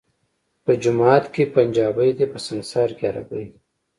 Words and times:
په 0.63 0.71
جماعت 0.83 1.25
کي 1.33 1.43
پنجابی 1.55 2.09
دی، 2.17 2.25
په 2.31 2.39
سنګسار 2.45 2.89
کي 2.97 3.03
عربی 3.11 3.43
دی 3.49 3.53